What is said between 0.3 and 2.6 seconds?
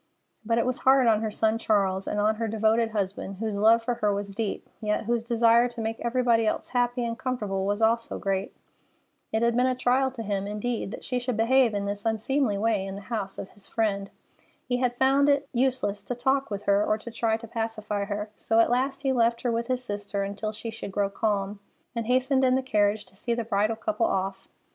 But it was hard on her son Charles, and on her